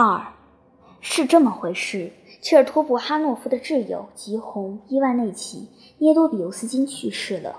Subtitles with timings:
[0.00, 0.28] 二，
[1.00, 2.12] 是这么回事。
[2.40, 5.58] 切尔托布哈诺夫的挚友吉红·伊万内奇·
[5.98, 7.56] 耶多比尤斯金去世了。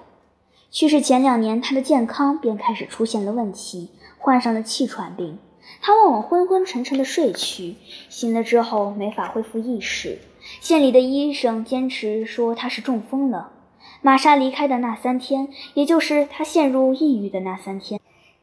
[0.72, 5.38] 去世前两年，他的健康便开始出现了问题，患上了气喘病。
[5.82, 7.76] 他往往昏昏沉沉地睡去，
[8.08, 10.20] 醒了之后没法恢复意识。
[10.62, 13.52] 县里的医生坚持说他是中风了。
[14.02, 18.00] 玛莎离开的那三天，也就是他陷入抑郁的那三天。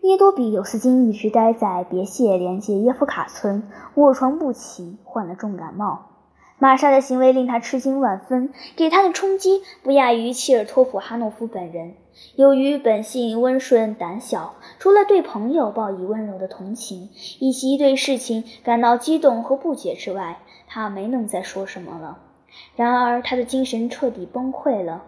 [0.07, 3.65] 耶多比尤斯金一直待在别谢连接耶夫卡村，
[3.97, 6.07] 卧床不起，患了重感冒。
[6.61, 11.95] 玛莎的行为令他吃惊万分，给他的冲击不亚于切尔托普哈诺夫本人。
[12.37, 20.39] 由于本性温顺胆小，除了对朋友报以温柔的同情，以及对事情感到激动和不解之外，
[20.69, 22.19] 他没能再说什么了。
[22.77, 25.03] 然而，他的精神彻底崩溃了。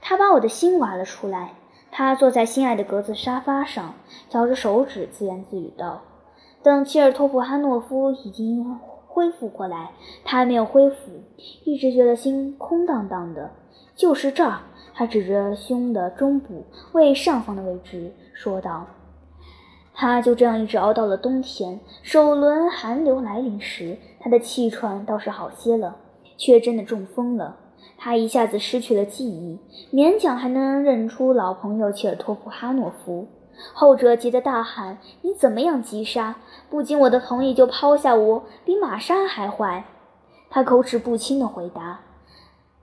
[0.00, 1.50] 他把我的心挖了出来。
[1.92, 3.94] 他坐在心爱的格子沙发上，
[4.28, 6.02] 嚼着手指，自言自语道
[6.62, 9.90] ：“等切尔托普哈诺夫已经恢复过来，
[10.24, 10.96] 他还没有恢复，
[11.64, 13.50] 一直觉得心空荡荡的。
[13.96, 14.60] 就是这儿。”
[14.92, 18.86] 他指着胸的中部胃上方的位置说道
[19.94, 21.80] ：“他就这样一直熬到了冬天。
[22.02, 25.96] 首轮寒流来临时，他的气喘倒是好些了，
[26.36, 27.56] 却真的中风了。”
[28.02, 29.58] 他一下子失去了记忆，
[29.94, 33.28] 勉强还能认出老朋友切尔托普哈诺夫。
[33.74, 36.36] 后者急得大喊：“你怎么样，吉莎？
[36.70, 39.84] 不经我的同意就抛下我，比玛莎还坏！”
[40.48, 42.00] 他口齿不清地回答：“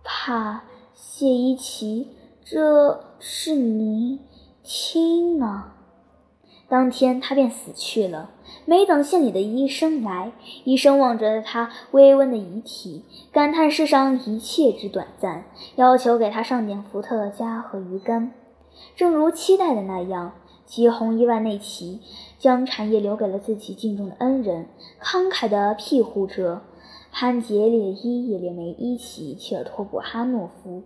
[0.05, 0.61] 帕
[0.93, 4.19] 谢伊奇，这是您
[4.61, 5.71] 亲呢。”
[6.69, 8.31] 当天他便死去了。
[8.65, 10.31] 没等县里的医生来，
[10.65, 15.45] 医生望着他微温的遗体，感叹世上一切之短暂，
[15.75, 18.33] 要求给他上点伏特加和鱼干。
[18.95, 20.33] 正如期待的那样，
[20.65, 22.01] 吉洪·伊万内奇
[22.37, 24.67] 将产业留给了自己敬重的恩人，
[25.01, 26.61] 慷慨地庇护着
[27.11, 30.83] 潘杰列伊·叶列梅伊奇·切尔托普哈诺夫。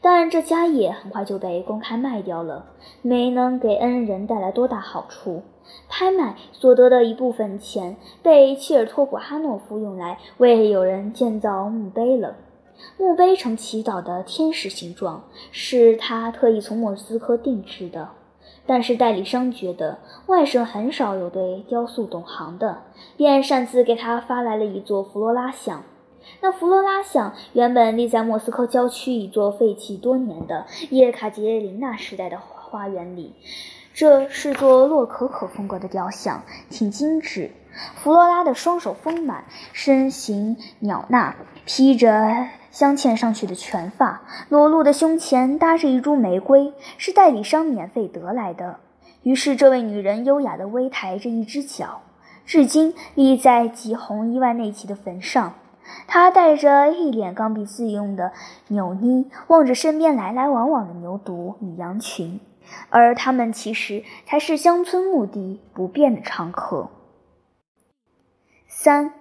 [0.00, 2.66] 但这家业很快就被公开卖掉了，
[3.02, 5.42] 没能给恩人带来多大好处。
[5.88, 12.36] 拍卖所得的一部分钱被切尔托普哈诺夫用来为友人建造墓碑了。
[12.96, 18.08] 墓碑呈祈祷的天使形状，是他特意从莫斯科定制的。
[18.66, 22.82] 但是代理商觉得外省很少有对雕塑懂行的，
[23.16, 25.82] 便擅自给他发来了一座弗罗拉像。
[26.40, 33.34] 那弗罗拉像原本立在莫斯科郊区一座废弃多年的叶卡捷琳娜时代的花园里。
[33.92, 37.50] 这是座洛可可风格的雕像，挺精致。
[37.96, 41.36] 弗罗拉的双手丰满，身形袅娜，
[41.66, 48.78] 披着镶嵌上去的全发，裸露的胸前搭着一株玫瑰，是代理商免费得来的。
[49.22, 52.00] 于是，这位女人优雅地微抬着一只脚，
[52.46, 55.54] 至今立在吉洪伊万内奇的坟上。
[56.06, 58.32] 他带着一脸刚愎自用的
[58.68, 62.40] 扭捏，望着身边来来往往的牛犊与羊群。
[62.88, 66.90] 而他们其实才是乡村墓地不变的常客。
[68.68, 69.12] 三，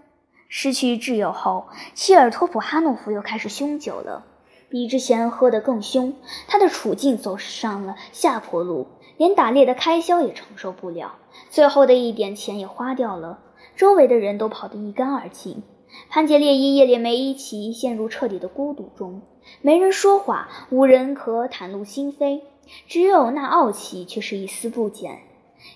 [0.47, 4.25] 失去挚友后，切尔托普哈诺夫又开始酗酒了，
[4.69, 6.13] 比之前喝得更凶。
[6.47, 8.87] 他的处境走上了下坡路，
[9.17, 11.15] 连打猎的开销也承受不了，
[11.49, 13.39] 最后的一点钱也花掉了。
[13.75, 15.63] 周围的人都跑得一干二净，
[16.09, 19.21] 潘杰列伊、叶列梅伊奇陷入彻底的孤独中，
[19.61, 22.41] 没人说话，无人可袒露心扉。
[22.87, 25.19] 只有那傲气却是一丝不减。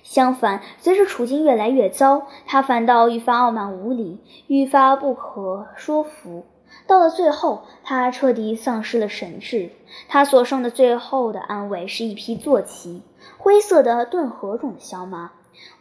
[0.02, 6.46] 相反，随着处境越来越糟，他反倒愈发傲慢无礼，愈发不可说服。
[6.88, 9.72] 到了最后，他彻底丧失了神智。
[10.08, 13.02] 他所剩的最后的安慰是一匹坐骑，
[13.38, 15.32] 灰色的顿河种的小马，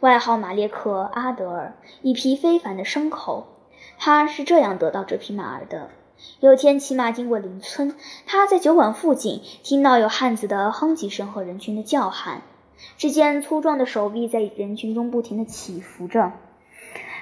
[0.01, 3.47] 外号马列克阿德尔，一匹非凡的牲口。
[3.97, 5.89] 他是这样得到这匹马儿的。
[6.39, 7.95] 有天骑马经过邻村，
[8.25, 12.41] 他在酒馆附近听到有汉子的哼唧声和人群的叫喊。
[12.97, 16.33] 只见粗壮的手臂在人群中不停地起伏着。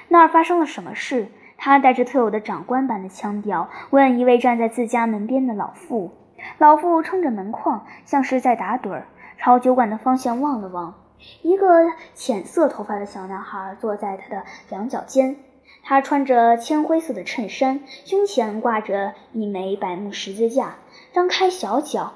[0.08, 1.28] 那儿发生了什么事？
[1.56, 6.10] 他带着特有的长官般的腔调问一位站在自家门边的老妇。
[6.58, 9.06] 老妇撑着门框，像是在打盹儿，
[9.38, 10.94] 朝酒馆的方向望了望。
[11.42, 15.36] 一个浅色头发的小男孩坐在他的两脚间。
[15.82, 20.78] 他穿着铅灰色的衬衫，胸前挂着一枚柏木十字架，
[21.12, 22.14] 张开小脚，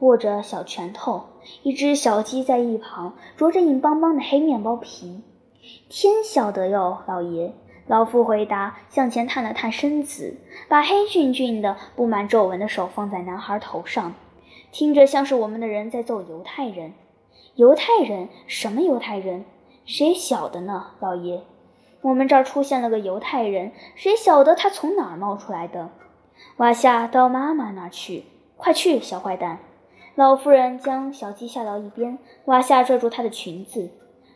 [0.00, 1.24] 握着小拳头。
[1.62, 5.22] 一只小鸡在一旁啄着硬邦邦的黑面包皮。
[5.88, 7.54] 天晓得哟，老爷。
[7.86, 10.38] 老妇回答，向前探了探身子，
[10.68, 14.14] 把黑俊俊的、布满皱纹的手放在男孩头上，
[14.72, 16.94] 听着像是我们的人在揍犹太人。
[17.56, 18.28] 犹太人？
[18.46, 19.44] 什么犹太人？
[19.84, 21.42] 谁晓得呢，老爷？
[22.04, 25.88] 我们这儿出现了个犹太人，谁晓得他从哪儿冒出来的？
[26.58, 28.24] 瓦夏到妈妈那儿去，
[28.58, 29.60] 快去，小坏蛋！
[30.14, 33.90] 老妇人将小鸡下到一边，瓦夏拽住她的裙子。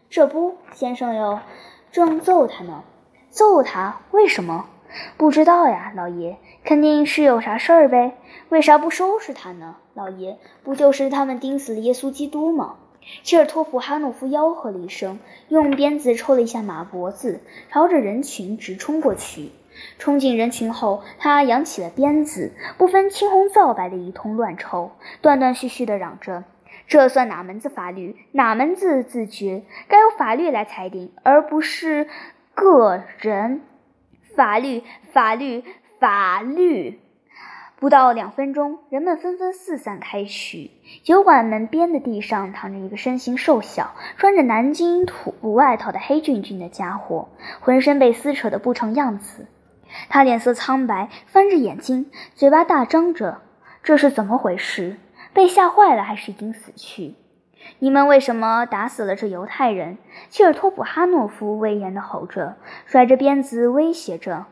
[0.08, 1.40] 这不，先生哟，
[1.92, 2.84] 正揍他呢。
[3.28, 4.00] 揍他？
[4.12, 4.64] 为什么？
[5.18, 8.16] 不知道呀，老爷，肯定是有啥事儿呗。
[8.48, 9.76] 为啥不收拾他呢？
[9.92, 12.76] 老爷，不就是他们钉死了耶稣基督吗？
[13.22, 15.18] 切尔托普哈诺夫吆喝了一声，
[15.48, 17.40] 用鞭子抽了一下马脖子，
[17.70, 19.50] 朝着人群直冲过去。
[19.98, 24.90] 冲进人群后，他扬起了鞭子，不分青红皂白的一通乱抽，
[25.22, 26.42] 断断续续地嚷着
[26.88, 28.16] ：“这算哪门子法律？
[28.32, 29.62] 哪门子自觉？
[29.86, 32.08] 该由法律来裁定，而不是
[32.54, 33.60] 个人。
[34.34, 34.82] 法律，
[35.12, 35.62] 法律，
[36.00, 37.00] 法律！”
[37.80, 40.72] 不到两分钟，人们纷纷四散开去。
[41.04, 47.28] 酒馆门边的地上躺着一个身形瘦小、穿着南京土布外套的黑俊俊的家伙，
[47.60, 49.46] 浑身被撕扯得不成样子。
[50.08, 53.42] 他脸色苍白，翻着眼睛，嘴巴大张着。
[53.84, 54.96] 这是怎么回事？
[55.32, 57.14] 被吓坏了，还是已经死去？
[57.78, 59.98] 你们为什么打死了这犹太人？
[60.30, 64.46] 切尔托普哈诺夫威严地吼着，甩着鞭子威胁着。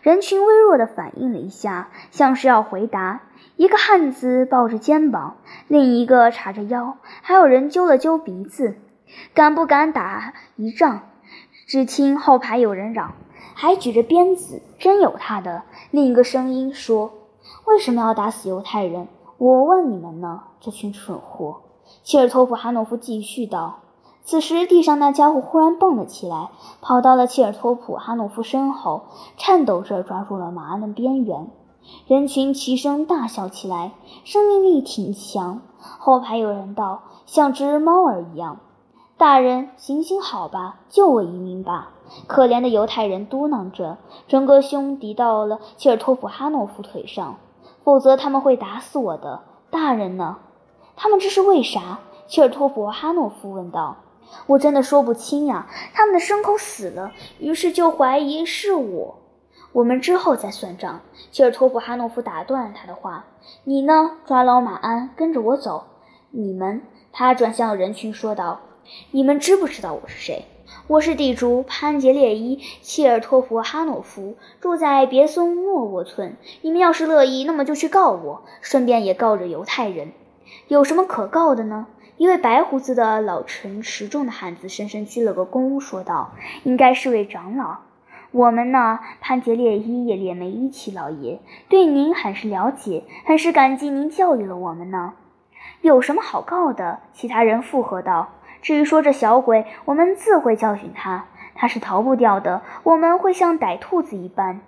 [0.00, 3.22] 人群微弱地反应了一下，像是要回答。
[3.56, 5.36] 一个汉子抱着肩膀，
[5.68, 8.76] 另一个叉着腰，还有人揪了揪鼻子。
[9.34, 11.02] 敢不敢打一仗？
[11.66, 13.12] 只听后排有人嚷
[13.54, 15.62] ：“还举着鞭子，真有他的！”
[15.92, 17.12] 另一个声音说
[17.66, 19.06] ：“为什么要打死犹太人？
[19.38, 21.60] 我问你们呢，这群蠢货！”
[22.02, 23.81] 切尔托普哈诺夫继续道。
[24.24, 31.50] 此时，地上那家伙忽然蹦了起来，跑到了切尔托普哈诺夫身后，颤抖着抓住了马鞍的边缘。
[32.06, 33.92] 人群齐声大笑起来，
[34.24, 35.60] 生命力挺强。
[35.78, 38.60] 后排有人道：“像只猫儿一样。”
[39.18, 41.90] 大人，行行好吧，救我一命吧！
[42.28, 43.98] 可怜的犹太人嘟囔着，
[44.28, 47.36] 整个胸抵到了切尔托普哈诺夫腿上，
[47.82, 49.42] 否则他们会打死我的。
[49.70, 50.38] 大人呢？
[50.94, 51.98] 他们这是为啥？
[52.28, 53.96] 切尔托普哈诺夫问道。
[54.46, 59.18] 我真的说不清呀，他们的牲口死了，于是就怀疑是我。
[59.72, 61.00] 我们之后再算账。
[61.30, 63.24] 切尔托夫哈诺夫打断他的话
[63.64, 64.18] ：“你呢？
[64.26, 65.86] 抓牢马鞍，跟着我走。
[66.30, 66.82] 你们。”
[67.12, 68.60] 他转向人群说道
[69.12, 70.44] ：“你们知不知道我是谁？
[70.86, 76.36] 我是地主潘杰列伊·切尔托夫哈诺夫，住在别松诺沃村。
[76.60, 80.12] 你们要是乐意，那么就去告我，顺便也告着犹太人。
[80.68, 81.86] 有什么可告的呢？”
[82.18, 86.32] 一位白胡子的老成持重的汉子深深鞠了个躬，说道
[86.62, 87.78] ：“应该是位长老。
[88.30, 95.14] 我们呢，潘杰列伊也列梅伊奇老爷，对您很是了解，很是感激您教育了我们呢。
[95.80, 98.28] 有什么好告的？”其他人附和道
[98.62, 102.62] ：“至于说这小鬼，我们自会教训他，他是逃不掉的。
[102.84, 104.60] 我们会像逮兔子一般。”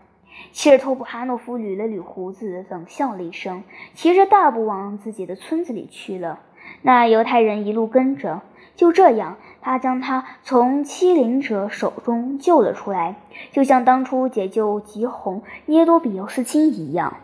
[0.53, 3.65] 切尔托普哈诺夫捋了捋胡子，冷笑了一声，
[3.95, 6.41] 骑着大步往自己的村子里去了。
[6.83, 8.43] 那犹太人一路跟着，
[8.77, 13.17] 就这样，他将他从欺凌者手中救了出来，
[13.53, 17.17] 就像当初解救吉红、涅多比尤斯金一样。